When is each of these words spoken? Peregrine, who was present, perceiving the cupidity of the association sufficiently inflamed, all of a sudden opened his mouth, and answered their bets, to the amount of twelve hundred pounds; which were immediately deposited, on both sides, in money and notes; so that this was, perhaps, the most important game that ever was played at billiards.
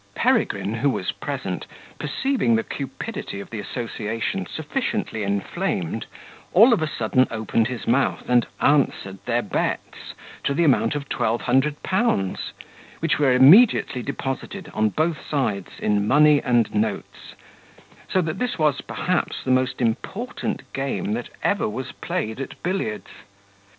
Peregrine, 0.15 0.73
who 0.73 0.89
was 0.89 1.11
present, 1.11 1.67
perceiving 1.99 2.55
the 2.55 2.63
cupidity 2.63 3.39
of 3.39 3.51
the 3.51 3.59
association 3.59 4.47
sufficiently 4.47 5.21
inflamed, 5.21 6.07
all 6.53 6.73
of 6.73 6.81
a 6.81 6.87
sudden 6.87 7.27
opened 7.29 7.67
his 7.67 7.85
mouth, 7.85 8.23
and 8.27 8.47
answered 8.59 9.19
their 9.27 9.43
bets, 9.43 10.15
to 10.43 10.55
the 10.55 10.63
amount 10.63 10.95
of 10.95 11.07
twelve 11.07 11.41
hundred 11.41 11.83
pounds; 11.83 12.51
which 12.97 13.19
were 13.19 13.31
immediately 13.33 14.01
deposited, 14.01 14.71
on 14.73 14.89
both 14.89 15.19
sides, 15.29 15.73
in 15.77 16.07
money 16.07 16.41
and 16.41 16.73
notes; 16.73 17.35
so 18.09 18.21
that 18.23 18.39
this 18.39 18.57
was, 18.57 18.81
perhaps, 18.81 19.43
the 19.43 19.51
most 19.51 19.79
important 19.81 20.63
game 20.73 21.13
that 21.13 21.29
ever 21.43 21.69
was 21.69 21.91
played 21.91 22.39
at 22.41 22.59
billiards. 22.63 23.09